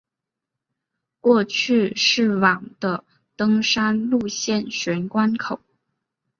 [1.19, 3.03] 过去是往的
[3.35, 5.59] 登山路线玄关口。